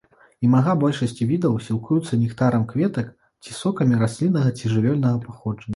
[0.45, 3.13] Імага большасці відаў сілкуюцца нектарам кветак
[3.43, 5.69] ці сокамі расліннага ці жывёльнага паходжання.